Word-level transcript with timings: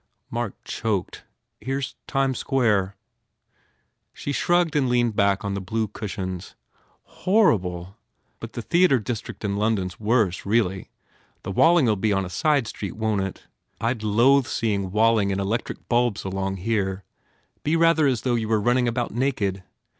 Mark 0.31 0.55
choked, 0.63 1.25
"Here 1.59 1.77
s 1.77 1.93
Times 2.07 2.39
Square." 2.39 2.95
She 4.13 4.31
shrugged 4.31 4.75
and 4.75 4.89
leaned 4.89 5.15
back 5.15 5.45
on 5.45 5.53
the 5.53 5.61
blue 5.61 5.87
cush 5.87 6.17
ions. 6.17 6.55
"Horrible! 7.03 7.97
But 8.39 8.53
the 8.53 8.63
theatre 8.63 8.97
district 8.97 9.45
in 9.45 9.57
London 9.57 9.89
s 9.89 9.99
worse, 9.99 10.43
really. 10.43 10.89
The 11.43 11.51
Walling 11.51 11.85
ll 11.87 11.95
be 11.97 12.11
on 12.11 12.25
a 12.25 12.31
side 12.31 12.65
street, 12.65 12.95
won 12.95 13.19
t 13.19 13.25
it? 13.25 13.43
I 13.79 13.93
d 13.93 14.03
loathe 14.07 14.47
seeing 14.47 14.89
Walling 14.89 15.29
152 15.29 15.29
GURDY 15.29 15.33
in 15.33 15.39
electric 15.79 15.87
bulbs 15.87 16.23
along 16.25 16.55
here. 16.65 17.03
Be 17.61 17.75
rather 17.75 18.07
as 18.07 18.21
though 18.23 18.33
you 18.33 18.49
were 18.49 18.59
running 18.59 18.87
about 18.87 19.11
naked. 19.11 19.61